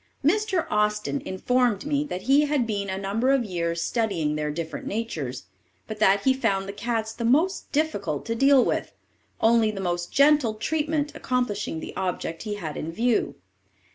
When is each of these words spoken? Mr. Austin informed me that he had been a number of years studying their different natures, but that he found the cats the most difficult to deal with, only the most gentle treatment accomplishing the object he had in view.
Mr. 0.25 0.65
Austin 0.71 1.21
informed 1.25 1.85
me 1.85 2.03
that 2.03 2.23
he 2.23 2.45
had 2.47 2.65
been 2.65 2.89
a 2.89 2.97
number 2.97 3.29
of 3.29 3.45
years 3.45 3.83
studying 3.83 4.33
their 4.35 4.49
different 4.49 4.87
natures, 4.87 5.43
but 5.85 5.99
that 5.99 6.23
he 6.23 6.33
found 6.33 6.67
the 6.67 6.73
cats 6.73 7.13
the 7.13 7.23
most 7.23 7.71
difficult 7.71 8.25
to 8.25 8.33
deal 8.33 8.65
with, 8.65 8.93
only 9.41 9.69
the 9.69 9.79
most 9.79 10.11
gentle 10.11 10.55
treatment 10.55 11.13
accomplishing 11.13 11.79
the 11.81 11.95
object 11.95 12.41
he 12.41 12.55
had 12.55 12.75
in 12.77 12.91
view. 12.91 13.35